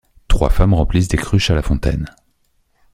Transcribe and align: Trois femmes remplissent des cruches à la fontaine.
Trois 0.27 0.49
femmes 0.49 0.73
remplissent 0.73 1.09
des 1.09 1.17
cruches 1.17 1.51
à 1.51 1.53
la 1.53 1.61
fontaine. 1.61 2.07